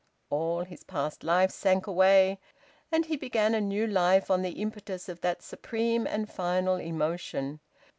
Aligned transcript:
All 0.31 0.63
his 0.63 0.83
past 0.83 1.23
life 1.23 1.51
sank 1.51 1.85
away, 1.85 2.39
and 2.91 3.05
he 3.05 3.15
began 3.15 3.53
a 3.53 3.61
new 3.61 3.85
life 3.85 4.31
on 4.31 4.41
the 4.41 4.53
impetus 4.59 5.07
of 5.07 5.21
that 5.21 5.43
supreme 5.43 6.07
and 6.07 6.27
final 6.27 6.77
emotion. 6.77 7.59